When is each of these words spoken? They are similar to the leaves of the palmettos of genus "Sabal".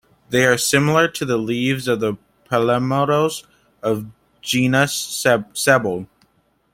They 0.31 0.47
are 0.47 0.57
similar 0.57 1.07
to 1.09 1.25
the 1.25 1.37
leaves 1.37 1.87
of 1.87 1.99
the 1.99 2.15
palmettos 2.49 3.43
of 3.83 4.07
genus 4.41 4.93
"Sabal". 4.97 6.07